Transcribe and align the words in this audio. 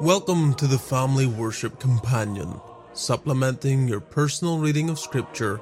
Welcome 0.00 0.52
to 0.56 0.66
the 0.66 0.78
Family 0.78 1.24
Worship 1.24 1.80
Companion, 1.80 2.60
supplementing 2.92 3.88
your 3.88 4.00
personal 4.00 4.58
reading 4.58 4.90
of 4.90 4.98
Scripture 4.98 5.58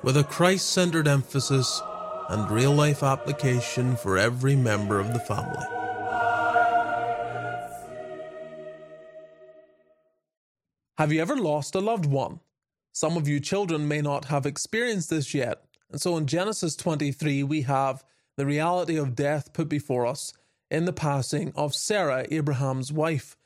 with 0.00 0.16
a 0.16 0.22
Christ 0.22 0.70
centered 0.70 1.08
emphasis 1.08 1.82
and 2.28 2.48
real 2.48 2.72
life 2.72 3.02
application 3.02 3.96
for 3.96 4.16
every 4.16 4.54
member 4.54 5.00
of 5.00 5.12
the 5.12 5.18
family. 5.18 5.64
Have 10.96 11.12
you 11.12 11.20
ever 11.20 11.36
lost 11.36 11.74
a 11.74 11.80
loved 11.80 12.06
one? 12.06 12.38
Some 12.92 13.16
of 13.16 13.26
you 13.26 13.40
children 13.40 13.88
may 13.88 14.00
not 14.00 14.26
have 14.26 14.46
experienced 14.46 15.10
this 15.10 15.34
yet, 15.34 15.64
and 15.90 16.00
so 16.00 16.16
in 16.16 16.28
Genesis 16.28 16.76
23, 16.76 17.42
we 17.42 17.62
have 17.62 18.04
the 18.36 18.46
reality 18.46 18.96
of 18.96 19.16
death 19.16 19.52
put 19.52 19.68
before 19.68 20.06
us 20.06 20.32
in 20.70 20.84
the 20.84 20.92
passing 20.92 21.52
of 21.56 21.74
Sarah, 21.74 22.24
Abraham's 22.30 22.92
wife. 22.92 23.36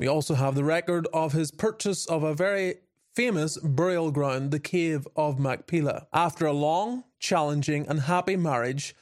We 0.00 0.08
also 0.08 0.34
have 0.34 0.54
the 0.54 0.64
record 0.64 1.06
of 1.12 1.34
his 1.34 1.50
purchase 1.50 2.06
of 2.06 2.22
a 2.22 2.32
very 2.32 2.76
famous 3.14 3.58
burial 3.58 4.10
ground, 4.10 4.50
the 4.50 4.58
Cave 4.58 5.06
of 5.14 5.38
Machpelah. 5.38 6.06
After 6.10 6.46
a 6.46 6.54
long, 6.54 7.04
challenging, 7.18 7.86
and 7.86 8.00
happy 8.00 8.34
marriage, 8.34 8.96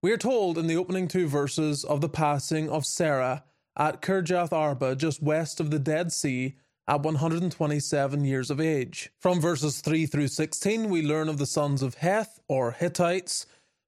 we 0.00 0.10
are 0.10 0.16
told 0.16 0.56
in 0.56 0.66
the 0.66 0.76
opening 0.78 1.06
two 1.06 1.28
verses 1.28 1.84
of 1.84 2.00
the 2.00 2.08
passing 2.08 2.70
of 2.70 2.86
Sarah 2.86 3.44
at 3.76 4.00
Kirjath 4.00 4.50
Arba, 4.50 4.96
just 4.96 5.22
west 5.22 5.60
of 5.60 5.70
the 5.70 5.78
Dead 5.78 6.12
Sea, 6.12 6.54
at 6.86 7.02
127 7.02 8.24
years 8.24 8.50
of 8.50 8.58
age. 8.58 9.10
From 9.18 9.42
verses 9.42 9.82
3 9.82 10.06
through 10.06 10.28
16, 10.28 10.88
we 10.88 11.02
learn 11.02 11.28
of 11.28 11.36
the 11.36 11.44
sons 11.44 11.82
of 11.82 11.96
Heth, 11.96 12.40
or 12.48 12.72
Hittites. 12.72 13.44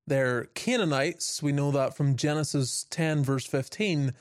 They're 0.07 0.45
Canaanites. 0.55 1.43
We 1.43 1.53
know 1.53 1.71
that 1.71 1.97
from 1.97 2.17
Genesis 2.17 2.85
10, 2.91 3.25
verse 3.25 3.47
15 3.47 4.13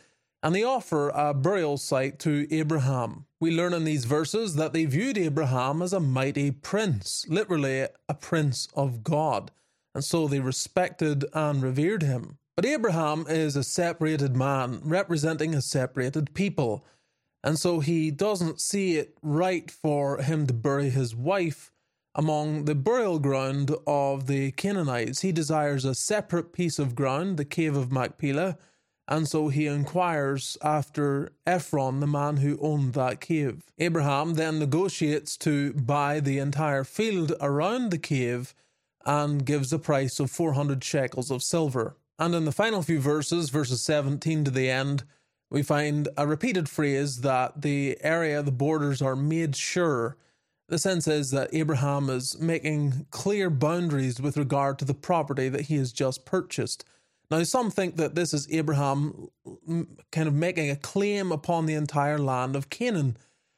and 0.41 0.55
they 0.55 0.63
offer 0.63 1.09
a 1.09 1.33
burial 1.33 1.77
site 1.77 2.19
to 2.19 2.47
Abraham. 2.53 3.25
We 3.39 3.51
learn 3.51 3.73
in 3.73 3.83
these 3.83 4.05
verses 4.05 4.55
that 4.55 4.73
they 4.73 4.85
viewed 4.85 5.17
Abraham 5.17 5.81
as 5.81 5.93
a 5.93 5.99
mighty 5.99 6.51
prince, 6.51 7.25
literally 7.27 7.87
a 8.07 8.13
prince 8.13 8.67
of 8.73 9.03
God, 9.03 9.51
and 9.93 10.03
so 10.03 10.27
they 10.27 10.39
respected 10.39 11.25
and 11.33 11.61
revered 11.61 12.03
him. 12.03 12.37
But 12.55 12.65
Abraham 12.65 13.25
is 13.27 13.55
a 13.55 13.63
separated 13.63 14.35
man, 14.35 14.81
representing 14.83 15.55
a 15.55 15.61
separated 15.61 16.33
people, 16.33 16.85
and 17.43 17.57
so 17.57 17.79
he 17.79 18.11
doesn't 18.11 18.59
see 18.59 18.97
it 18.97 19.17
right 19.21 19.69
for 19.71 20.17
him 20.17 20.45
to 20.47 20.53
bury 20.53 20.89
his 20.89 21.15
wife 21.15 21.71
among 22.15 22.65
the 22.65 22.75
burial 22.75 23.19
ground 23.19 23.73
of 23.87 24.27
the 24.27 24.51
Canaanites. 24.51 25.21
He 25.21 25.31
desires 25.31 25.85
a 25.85 25.95
separate 25.95 26.51
piece 26.51 26.79
of 26.79 26.95
ground, 26.95 27.37
the 27.37 27.45
cave 27.45 27.77
of 27.77 27.91
Machpelah 27.91 28.57
and 29.09 29.27
so 29.27 29.47
he 29.47 29.65
inquires 29.65 30.55
after 30.61 31.31
Ephron, 31.47 31.99
the 31.99 32.07
man 32.07 32.37
who 32.37 32.59
owned 32.61 32.93
that 32.93 33.19
cave. 33.19 33.63
Abraham 33.79 34.35
then 34.35 34.59
negotiates 34.59 35.35
to 35.37 35.73
buy 35.73 36.19
the 36.19 36.37
entire 36.37 36.83
field 36.83 37.33
around 37.41 37.89
the 37.89 37.97
cave 37.97 38.53
and 39.03 39.43
gives 39.43 39.73
a 39.73 39.79
price 39.79 40.19
of 40.19 40.29
400 40.29 40.83
shekels 40.83 41.31
of 41.31 41.41
silver. 41.41 41.95
And 42.19 42.35
in 42.35 42.45
the 42.45 42.51
final 42.51 42.83
few 42.83 42.99
verses, 42.99 43.49
verses 43.49 43.81
17 43.81 44.43
to 44.43 44.51
the 44.51 44.69
end, 44.69 45.03
we 45.49 45.63
find 45.63 46.07
a 46.15 46.27
repeated 46.27 46.69
phrase 46.69 47.21
that 47.21 47.63
the 47.63 47.97
area, 48.01 48.43
the 48.43 48.51
borders 48.51 49.01
are 49.01 49.15
made 49.15 49.55
sure. 49.55 50.17
The 50.67 50.77
sense 50.77 51.07
is 51.07 51.31
that 51.31 51.51
Abraham 51.51 52.11
is 52.11 52.39
making 52.39 53.07
clear 53.09 53.49
boundaries 53.49 54.21
with 54.21 54.37
regard 54.37 54.77
to 54.79 54.85
the 54.85 54.93
property 54.93 55.49
that 55.49 55.61
he 55.61 55.77
has 55.77 55.91
just 55.91 56.25
purchased. 56.25 56.85
Now, 57.31 57.43
some 57.43 57.69
think 57.69 57.97
that 57.97 58.15
this 58.15 58.33
is 58.33 58.51
Abraham 58.51 59.29
mm, 59.67 59.87
kind 60.11 60.27
of 60.27 60.33
making 60.33 60.71
a 60.71 60.75
claim 60.75 61.31
upon 61.31 61.65
the 61.65 61.75
entire 61.75 62.17
land 62.17 62.55
of 62.55 62.69
Canaan. 62.69 63.17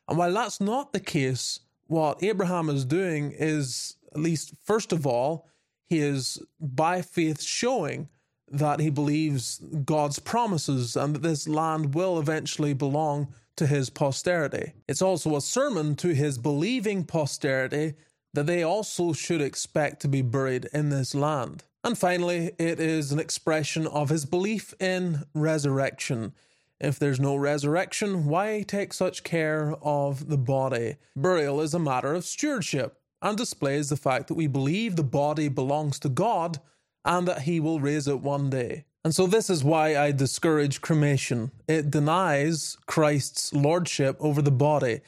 And 0.10 0.18
while 0.18 0.34
that's 0.34 0.60
not 0.60 0.92
the 0.92 1.00
case, 1.00 1.60
what 1.88 2.22
Abraham 2.22 2.70
is 2.70 2.84
doing 2.84 3.34
is, 3.38 3.96
at 4.14 4.22
least 4.22 4.54
first 4.64 4.92
of 4.92 5.08
all, 5.08 5.48
he 5.88 6.00
is 6.00 6.42
by 6.60 7.02
faith 7.02 7.42
showing 7.42 8.10
that 8.50 8.82
he 8.82 8.90
believes 8.90 9.60
God's 9.86 10.20
promises 10.20 10.98
and 10.98 11.16
that 11.16 11.22
this 11.22 11.48
land 11.48 11.94
will 11.94 12.20
eventually 12.20 12.74
belong 12.74 13.34
to 13.56 13.68
his 13.68 13.90
posterity. 13.90 14.74
It's 14.88 15.02
also 15.02 15.36
a 15.36 15.42
sermon 15.42 15.96
to 15.98 16.14
his 16.14 16.38
believing 16.38 17.06
posterity 17.06 17.94
that 18.34 18.48
they 18.48 18.64
also 18.64 19.14
should 19.14 19.42
expect 19.42 20.02
to 20.02 20.08
be 20.08 20.22
buried 20.22 20.68
in 20.74 20.90
this 20.90 21.16
land. 21.16 21.64
And 21.84 21.98
finally, 21.98 22.52
it 22.60 22.80
is 22.80 23.12
an 23.12 23.20
expression 23.20 23.88
of 23.88 24.10
his 24.10 24.26
belief 24.26 24.74
in 24.80 25.24
resurrection. 25.34 26.34
If 26.80 27.00
there's 27.00 27.20
no 27.20 27.36
resurrection, 27.36 28.26
why 28.26 28.64
take 28.68 28.94
such 28.94 29.24
care 29.24 29.76
of 29.82 30.30
the 30.30 30.38
body? 30.38 30.98
Burial 31.16 31.62
is 31.62 31.74
a 31.74 31.80
matter 31.80 32.14
of 32.14 32.26
stewardship 32.26 33.00
and 33.22 33.38
displays 33.38 33.90
the 33.90 33.98
fact 33.98 34.28
that 34.28 34.36
we 34.36 34.48
believe 34.48 34.96
the 34.96 35.04
body 35.04 35.48
belongs 35.48 36.00
to 36.00 36.10
God 36.10 36.60
and 37.06 37.28
that 37.28 37.44
He 37.44 37.60
will 37.60 37.80
raise 37.80 38.08
it 38.08 38.20
one 38.20 38.50
day. 38.50 38.86
And 39.04 39.14
so, 39.16 39.26
this 39.26 39.50
is 39.50 39.64
why 39.64 39.98
I 39.98 40.12
discourage 40.12 40.82
cremation. 40.82 41.52
It 41.68 41.90
denies 41.90 42.78
Christ's 42.86 43.52
lordship 43.54 44.18
over 44.20 44.44
the 44.44 44.52
body. 44.52 45.02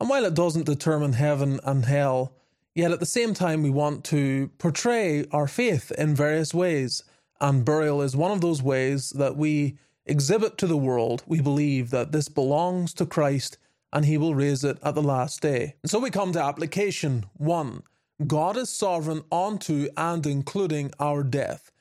And 0.00 0.08
while 0.08 0.24
it 0.24 0.34
doesn't 0.34 0.66
determine 0.66 1.14
heaven 1.14 1.58
and 1.64 1.84
hell, 1.84 2.34
Yet 2.74 2.92
at 2.92 3.00
the 3.00 3.06
same 3.06 3.34
time, 3.34 3.62
we 3.62 3.70
want 3.70 4.04
to 4.06 4.50
portray 4.58 5.26
our 5.30 5.46
faith 5.46 5.92
in 5.92 6.14
various 6.14 6.54
ways, 6.54 7.04
and 7.40 7.64
burial 7.64 8.00
is 8.02 8.16
one 8.16 8.30
of 8.30 8.40
those 8.40 8.62
ways 8.62 9.10
that 9.10 9.36
we 9.36 9.76
exhibit 10.06 10.56
to 10.58 10.66
the 10.66 10.76
world. 10.76 11.22
We 11.26 11.40
believe 11.40 11.90
that 11.90 12.12
this 12.12 12.28
belongs 12.28 12.94
to 12.94 13.06
Christ 13.06 13.58
and 13.92 14.04
he 14.04 14.16
will 14.16 14.34
raise 14.34 14.64
it 14.64 14.78
at 14.82 14.94
the 14.94 15.02
last 15.02 15.42
day. 15.42 15.74
And 15.82 15.90
so 15.90 15.98
we 15.98 16.10
come 16.10 16.32
to 16.32 16.42
application 16.42 17.26
one 17.34 17.82
God 18.26 18.56
is 18.56 18.70
sovereign 18.70 19.22
onto 19.30 19.88
and 19.96 20.24
including 20.26 20.92
our 21.00 21.22
death. 21.22 21.72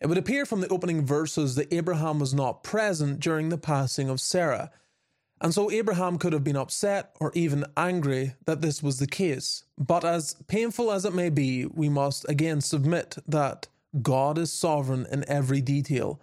It 0.00 0.06
would 0.06 0.18
appear 0.18 0.46
from 0.46 0.60
the 0.60 0.68
opening 0.68 1.04
verses 1.04 1.54
that 1.54 1.72
Abraham 1.72 2.18
was 2.18 2.34
not 2.34 2.64
present 2.64 3.20
during 3.20 3.50
the 3.50 3.58
passing 3.58 4.08
of 4.08 4.20
Sarah. 4.20 4.70
And 5.42 5.52
so 5.52 5.72
Abraham 5.72 6.18
could 6.18 6.32
have 6.32 6.44
been 6.44 6.56
upset 6.56 7.16
or 7.18 7.32
even 7.34 7.64
angry 7.76 8.34
that 8.46 8.60
this 8.60 8.80
was 8.80 9.00
the 9.00 9.08
case. 9.08 9.64
But 9.76 10.04
as 10.04 10.36
painful 10.46 10.92
as 10.92 11.04
it 11.04 11.14
may 11.14 11.30
be, 11.30 11.66
we 11.66 11.88
must 11.88 12.28
again 12.28 12.60
submit 12.60 13.16
that 13.26 13.66
God 14.00 14.38
is 14.38 14.52
sovereign 14.52 15.04
in 15.10 15.28
every 15.28 15.60
detail. 15.60 16.20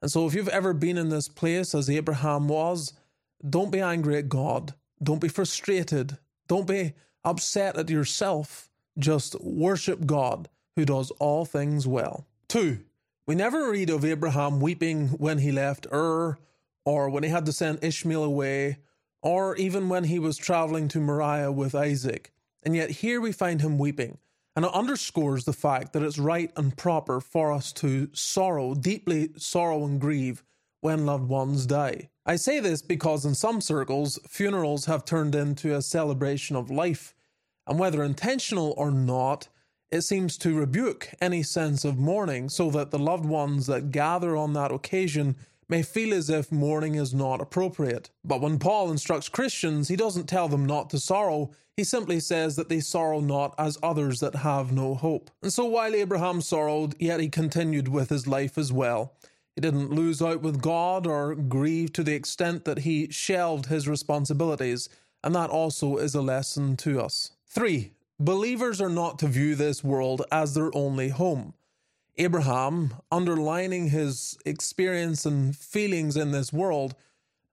And 0.00 0.10
so 0.10 0.24
if 0.28 0.34
you've 0.34 0.48
ever 0.48 0.72
been 0.72 0.96
in 0.96 1.08
this 1.08 1.26
place 1.28 1.74
as 1.74 1.90
Abraham 1.90 2.46
was, 2.46 2.92
don't 3.46 3.72
be 3.72 3.80
angry 3.80 4.16
at 4.16 4.28
God. 4.28 4.72
Don't 5.02 5.20
be 5.20 5.28
frustrated. 5.28 6.16
Don't 6.46 6.68
be 6.68 6.92
upset 7.24 7.76
at 7.76 7.90
yourself. 7.90 8.70
Just 8.96 9.38
worship 9.40 10.06
God 10.06 10.48
who 10.76 10.84
does 10.84 11.10
all 11.18 11.44
things 11.44 11.88
well. 11.88 12.24
Two, 12.46 12.78
we 13.26 13.34
never 13.34 13.68
read 13.68 13.90
of 13.90 14.04
Abraham 14.04 14.60
weeping 14.60 15.08
when 15.08 15.38
he 15.38 15.50
left 15.50 15.88
Ur 15.92 16.38
or 16.84 17.10
when 17.10 17.22
he 17.22 17.30
had 17.30 17.46
to 17.46 17.52
send 17.52 17.82
Ishmael 17.82 18.24
away, 18.24 18.78
or 19.22 19.56
even 19.56 19.88
when 19.88 20.04
he 20.04 20.18
was 20.18 20.36
traveling 20.36 20.88
to 20.88 21.00
Moriah 21.00 21.52
with 21.52 21.74
Isaac. 21.74 22.32
And 22.62 22.74
yet 22.74 22.90
here 22.90 23.20
we 23.20 23.32
find 23.32 23.60
him 23.60 23.78
weeping. 23.78 24.18
And 24.56 24.64
it 24.64 24.74
underscores 24.74 25.44
the 25.44 25.52
fact 25.52 25.92
that 25.92 26.02
it's 26.02 26.18
right 26.18 26.50
and 26.56 26.76
proper 26.76 27.20
for 27.20 27.52
us 27.52 27.72
to 27.74 28.08
sorrow, 28.12 28.74
deeply 28.74 29.30
sorrow 29.36 29.84
and 29.84 30.00
grieve 30.00 30.42
when 30.80 31.06
loved 31.06 31.28
ones 31.28 31.66
die. 31.66 32.08
I 32.26 32.36
say 32.36 32.60
this 32.60 32.82
because 32.82 33.24
in 33.24 33.34
some 33.34 33.60
circles, 33.60 34.18
funerals 34.26 34.86
have 34.86 35.04
turned 35.04 35.34
into 35.34 35.74
a 35.74 35.82
celebration 35.82 36.56
of 36.56 36.70
life, 36.70 37.14
and 37.66 37.78
whether 37.78 38.02
intentional 38.02 38.74
or 38.76 38.90
not, 38.90 39.48
it 39.90 40.02
seems 40.02 40.36
to 40.38 40.56
rebuke 40.56 41.10
any 41.20 41.42
sense 41.42 41.84
of 41.84 41.98
mourning 41.98 42.48
so 42.48 42.70
that 42.70 42.90
the 42.90 42.98
loved 42.98 43.24
ones 43.24 43.66
that 43.66 43.90
gather 43.90 44.36
on 44.36 44.52
that 44.54 44.72
occasion 44.72 45.36
may 45.70 45.82
feel 45.82 46.12
as 46.12 46.28
if 46.28 46.50
mourning 46.50 46.96
is 46.96 47.14
not 47.14 47.40
appropriate. 47.40 48.10
But 48.24 48.40
when 48.40 48.58
Paul 48.58 48.90
instructs 48.90 49.28
Christians, 49.28 49.88
he 49.88 49.96
doesn't 49.96 50.28
tell 50.28 50.48
them 50.48 50.66
not 50.66 50.90
to 50.90 50.98
sorrow, 50.98 51.52
he 51.76 51.84
simply 51.84 52.20
says 52.20 52.56
that 52.56 52.68
they 52.68 52.80
sorrow 52.80 53.20
not 53.20 53.54
as 53.56 53.78
others 53.82 54.20
that 54.20 54.34
have 54.34 54.72
no 54.72 54.94
hope. 54.94 55.30
And 55.42 55.52
so 55.52 55.64
while 55.64 55.94
Abraham 55.94 56.42
sorrowed, 56.42 56.94
yet 56.98 57.20
he 57.20 57.28
continued 57.28 57.88
with 57.88 58.10
his 58.10 58.26
life 58.26 58.58
as 58.58 58.72
well. 58.72 59.14
He 59.54 59.62
didn't 59.62 59.90
lose 59.90 60.20
out 60.20 60.42
with 60.42 60.60
God 60.60 61.06
or 61.06 61.34
grieve 61.34 61.92
to 61.94 62.02
the 62.02 62.14
extent 62.14 62.64
that 62.64 62.80
he 62.80 63.08
shelved 63.10 63.66
his 63.66 63.88
responsibilities, 63.88 64.88
and 65.22 65.34
that 65.34 65.50
also 65.50 65.96
is 65.96 66.14
a 66.14 66.20
lesson 66.20 66.76
to 66.78 67.00
us. 67.00 67.30
3. 67.46 67.92
Believers 68.18 68.80
are 68.80 68.90
not 68.90 69.18
to 69.20 69.28
view 69.28 69.54
this 69.54 69.82
world 69.82 70.22
as 70.30 70.54
their 70.54 70.70
only 70.74 71.08
home. 71.08 71.54
Abraham, 72.20 72.92
underlining 73.10 73.88
his 73.88 74.36
experience 74.44 75.24
and 75.24 75.56
feelings 75.56 76.18
in 76.18 76.32
this 76.32 76.52
world, 76.52 76.94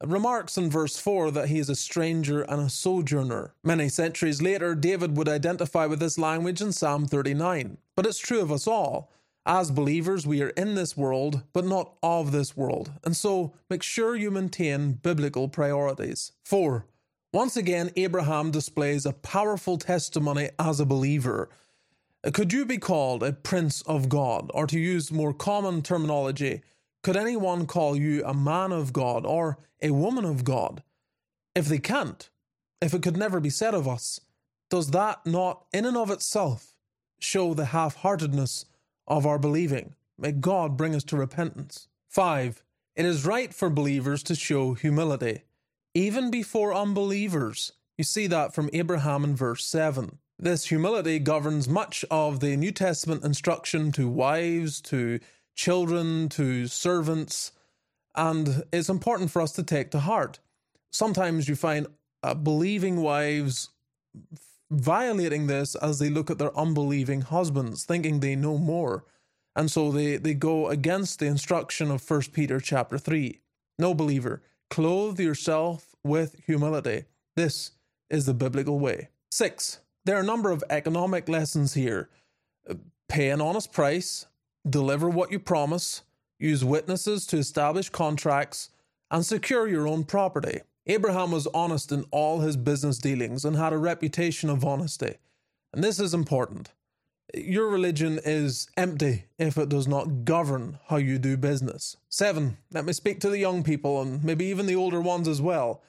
remarks 0.03 0.57
in 0.57 0.69
verse 0.69 0.99
4 0.99 1.31
that 1.31 1.47
he 1.47 1.57
is 1.57 1.69
a 1.69 1.75
stranger 1.75 2.41
and 2.41 2.61
a 2.61 2.69
sojourner. 2.69 3.53
Many 3.63 3.87
centuries 3.87 4.41
later, 4.41 4.75
David 4.75 5.15
would 5.15 5.29
identify 5.29 5.85
with 5.85 6.01
this 6.01 6.17
language 6.17 6.59
in 6.59 6.73
Psalm 6.73 7.07
39. 7.07 7.77
But 7.95 8.05
it's 8.05 8.19
true 8.19 8.41
of 8.41 8.51
us 8.51 8.67
all. 8.67 9.09
As 9.45 9.71
believers, 9.71 10.27
we 10.27 10.41
are 10.41 10.49
in 10.49 10.75
this 10.75 10.97
world, 10.97 11.43
but 11.53 11.63
not 11.63 11.93
of 12.03 12.33
this 12.33 12.57
world, 12.57 12.91
and 13.05 13.15
so 13.15 13.53
make 13.69 13.81
sure 13.81 14.17
you 14.17 14.29
maintain 14.29 14.91
biblical 14.91 15.47
priorities. 15.47 16.33
4. 16.43 16.85
Once 17.31 17.55
again, 17.55 17.91
Abraham 17.95 18.51
displays 18.51 19.05
a 19.05 19.13
powerful 19.13 19.77
testimony 19.77 20.49
as 20.59 20.81
a 20.81 20.85
believer. 20.85 21.47
Uh, 22.25 22.31
could 22.31 22.53
you 22.53 22.65
be 22.65 22.77
called 22.77 23.23
a 23.23 23.33
prince 23.33 23.81
of 23.83 24.09
God, 24.09 24.49
or 24.53 24.67
to 24.67 24.79
use 24.79 25.11
more 25.11 25.33
common 25.33 25.81
terminology, 25.81 26.61
could 27.03 27.17
anyone 27.17 27.65
call 27.65 27.95
you 27.95 28.23
a 28.25 28.33
man 28.33 28.71
of 28.71 28.91
God 28.93 29.25
or 29.25 29.57
a 29.81 29.91
woman 29.91 30.25
of 30.25 30.43
God? 30.43 30.83
If 31.55 31.67
they 31.67 31.79
can't, 31.79 32.29
if 32.81 32.93
it 32.93 33.01
could 33.01 33.17
never 33.17 33.39
be 33.39 33.49
said 33.49 33.73
of 33.73 33.87
us, 33.87 34.19
does 34.69 34.91
that 34.91 35.25
not 35.25 35.65
in 35.73 35.85
and 35.85 35.97
of 35.97 36.11
itself 36.11 36.73
show 37.19 37.53
the 37.53 37.65
half 37.65 37.95
heartedness 37.97 38.65
of 39.07 39.25
our 39.25 39.39
believing. 39.39 39.95
May 40.17 40.31
God 40.31 40.77
bring 40.77 40.95
us 40.95 41.03
to 41.05 41.17
repentance. 41.17 41.87
5. 42.09 42.63
It 42.95 43.05
is 43.05 43.25
right 43.25 43.53
for 43.53 43.69
believers 43.69 44.23
to 44.23 44.35
show 44.35 44.73
humility, 44.73 45.43
even 45.93 46.31
before 46.31 46.73
unbelievers. 46.73 47.73
You 47.97 48.03
see 48.03 48.27
that 48.27 48.53
from 48.53 48.69
Abraham 48.73 49.23
in 49.23 49.35
verse 49.35 49.65
7. 49.65 50.17
This 50.39 50.65
humility 50.65 51.17
governs 51.17 51.67
much 51.67 52.05
of 52.11 52.39
the 52.39 52.55
New 52.55 52.71
Testament 52.71 53.23
instruction 53.23 53.91
to 53.93 54.07
wives, 54.07 54.81
to 54.81 55.19
children, 55.55 56.29
to 56.29 56.67
servants, 56.67 57.51
and 58.15 58.63
it's 58.71 58.89
important 58.89 59.31
for 59.31 59.41
us 59.41 59.51
to 59.53 59.63
take 59.63 59.91
to 59.91 59.99
heart. 59.99 60.39
Sometimes 60.91 61.47
you 61.47 61.55
find 61.55 61.87
uh, 62.23 62.33
believing 62.33 63.01
wives 63.01 63.69
violating 64.69 65.47
this 65.47 65.75
as 65.75 65.99
they 65.99 66.09
look 66.09 66.29
at 66.29 66.37
their 66.37 66.57
unbelieving 66.57 67.21
husbands, 67.21 67.85
thinking 67.85 68.19
they 68.19 68.35
know 68.35 68.57
more. 68.57 69.05
And 69.55 69.71
so 69.71 69.91
they, 69.91 70.17
they 70.17 70.33
go 70.33 70.67
against 70.67 71.19
the 71.19 71.25
instruction 71.25 71.89
of 71.89 72.07
1 72.07 72.21
Peter 72.33 72.59
chapter 72.59 72.97
3. 72.97 73.39
No 73.79 73.93
believer, 73.93 74.41
clothe 74.69 75.19
yourself 75.19 75.95
with 76.03 76.35
humility. 76.45 77.05
This 77.35 77.71
is 78.09 78.25
the 78.25 78.33
biblical 78.33 78.79
way. 78.79 79.09
Six, 79.31 79.79
there 80.07 80.17
are 80.17 80.21
a 80.21 80.25
number 80.25 80.51
of 80.51 80.63
economic 80.69 81.27
lessons 81.27 81.73
here. 81.73 82.09
Pay 83.09 83.29
an 83.29 83.41
honest 83.41 83.73
price, 83.73 84.25
deliver 84.67 85.09
what 85.09 85.31
you 85.31 85.39
promise, 85.39 86.03
use 86.39 86.63
witnesses 86.63 87.25
to 87.27 87.37
establish 87.37 87.89
contracts, 87.89 88.69
and 89.11 89.25
secure 89.25 89.67
your 89.67 89.87
own 89.87 90.05
property. 90.05 90.61
Abraham 90.85 91.31
was 91.31 91.47
honest 91.47 91.91
in 91.91 92.05
all 92.11 92.39
his 92.39 92.55
business 92.55 92.97
dealings 92.97 93.43
and 93.43 93.57
had 93.57 93.73
a 93.73 93.77
reputation 93.77 94.49
of 94.49 94.63
honesty. 94.63 95.15
And 95.73 95.83
this 95.83 95.99
is 95.99 96.13
important. 96.13 96.71
Your 97.33 97.67
religion 97.67 98.19
is 98.23 98.69
empty 98.77 99.25
if 99.37 99.57
it 99.57 99.67
does 99.67 99.89
not 99.89 100.23
govern 100.23 100.79
how 100.87 100.95
you 100.95 101.19
do 101.19 101.35
business. 101.35 101.97
Seven, 102.07 102.57
let 102.71 102.85
me 102.85 102.93
speak 102.93 103.19
to 103.19 103.29
the 103.29 103.39
young 103.39 103.63
people 103.63 104.01
and 104.01 104.23
maybe 104.23 104.45
even 104.45 104.65
the 104.65 104.75
older 104.77 105.01
ones 105.01 105.27
as 105.27 105.41
well. 105.41 105.81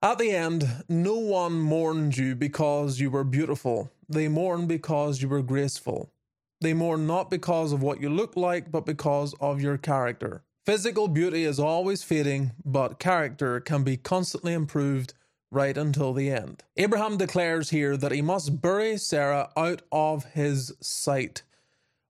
At 0.00 0.18
the 0.18 0.30
end, 0.30 0.84
no 0.88 1.14
one 1.18 1.54
mourned 1.54 2.16
you 2.16 2.36
because 2.36 3.00
you 3.00 3.10
were 3.10 3.24
beautiful. 3.24 3.90
They 4.08 4.28
mourn 4.28 4.68
because 4.68 5.20
you 5.20 5.28
were 5.28 5.42
graceful. 5.42 6.12
They 6.60 6.72
mourn 6.72 7.08
not 7.08 7.30
because 7.30 7.72
of 7.72 7.82
what 7.82 8.00
you 8.00 8.08
look 8.08 8.36
like, 8.36 8.70
but 8.70 8.86
because 8.86 9.34
of 9.40 9.60
your 9.60 9.76
character. 9.76 10.44
Physical 10.64 11.08
beauty 11.08 11.42
is 11.42 11.58
always 11.58 12.04
fading, 12.04 12.52
but 12.64 13.00
character 13.00 13.58
can 13.58 13.82
be 13.82 13.96
constantly 13.96 14.52
improved 14.52 15.14
right 15.50 15.76
until 15.76 16.12
the 16.12 16.30
end. 16.30 16.62
Abraham 16.76 17.16
declares 17.16 17.70
here 17.70 17.96
that 17.96 18.12
he 18.12 18.22
must 18.22 18.62
bury 18.62 18.98
Sarah 18.98 19.50
out 19.56 19.82
of 19.90 20.26
his 20.26 20.72
sight. 20.80 21.42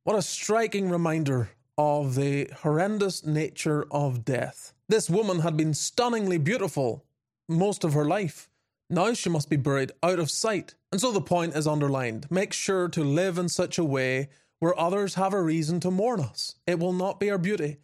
What 0.05 0.17
a 0.17 0.21
striking 0.21 0.91
reminder 0.91 1.53
of 1.79 2.17
the 2.17 2.51
horrendous 2.61 3.25
nature 3.25 3.87
of 3.91 4.27
death. 4.27 4.75
This 4.91 5.09
woman 5.09 5.41
had 5.41 5.57
been 5.57 5.73
stunningly 5.73 6.37
beautiful 6.37 7.07
most 7.49 7.85
of 7.85 7.95
her 7.95 8.05
life. 8.05 8.49
Now 8.91 9.13
she 9.13 9.29
must 9.29 9.51
be 9.51 9.57
buried 9.57 9.93
out 10.03 10.19
of 10.19 10.31
sight. 10.31 10.75
And 10.93 11.01
so 11.01 11.13
the 11.13 11.21
point 11.21 11.55
is 11.55 11.67
underlined 11.67 12.31
make 12.31 12.53
sure 12.53 12.89
to 12.89 13.05
live 13.05 13.39
in 13.39 13.49
such 13.49 13.79
a 13.79 13.85
way 13.85 14.29
where 14.61 14.79
others 14.79 15.15
have 15.15 15.35
a 15.35 15.43
reason 15.43 15.81
to 15.81 15.91
mourn 15.91 16.21
us. 16.21 16.57
It 16.67 16.79
will 16.79 16.93
not 16.93 17.21
be 17.21 17.31
our 17.31 17.39
beauty, 17.39 17.79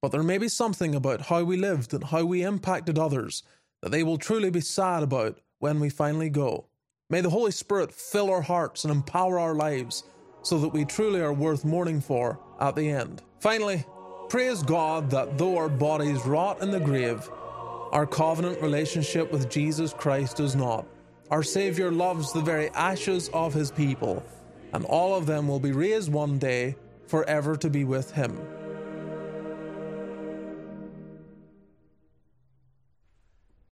but 0.00 0.12
there 0.12 0.22
may 0.22 0.38
be 0.38 0.48
something 0.48 0.94
about 0.94 1.22
how 1.22 1.42
we 1.44 1.56
lived 1.56 1.92
and 1.92 2.04
how 2.04 2.24
we 2.24 2.42
impacted 2.42 2.98
others 2.98 3.42
that 3.82 3.90
they 3.90 4.02
will 4.02 4.16
truly 4.16 4.50
be 4.50 4.60
sad 4.60 5.02
about 5.02 5.38
when 5.58 5.80
we 5.80 5.90
finally 5.90 6.30
go. 6.30 6.66
May 7.10 7.20
the 7.20 7.30
Holy 7.30 7.50
Spirit 7.50 7.92
fill 7.92 8.30
our 8.30 8.40
hearts 8.40 8.84
and 8.84 8.92
empower 8.92 9.38
our 9.38 9.54
lives 9.54 10.04
so 10.42 10.58
that 10.58 10.72
we 10.72 10.84
truly 10.84 11.20
are 11.20 11.32
worth 11.32 11.64
mourning 11.64 12.00
for 12.00 12.38
at 12.60 12.76
the 12.76 12.88
end. 12.88 13.22
Finally, 13.40 13.84
praise 14.28 14.62
God 14.62 15.10
that 15.10 15.36
though 15.36 15.56
our 15.56 15.68
bodies 15.68 16.24
rot 16.24 16.62
in 16.62 16.70
the 16.70 16.80
grave, 16.80 17.28
our 17.94 18.06
covenant 18.06 18.60
relationship 18.60 19.30
with 19.30 19.48
Jesus 19.48 19.94
Christ 19.94 20.38
does 20.38 20.56
not. 20.56 20.84
Our 21.30 21.44
Saviour 21.44 21.92
loves 21.92 22.32
the 22.32 22.42
very 22.42 22.68
ashes 22.70 23.30
of 23.32 23.54
His 23.54 23.70
people, 23.70 24.22
and 24.72 24.84
all 24.84 25.14
of 25.14 25.26
them 25.26 25.46
will 25.46 25.60
be 25.60 25.70
raised 25.70 26.12
one 26.12 26.38
day 26.38 26.74
forever 27.06 27.56
to 27.56 27.70
be 27.70 27.84
with 27.84 28.10
Him. 28.10 28.36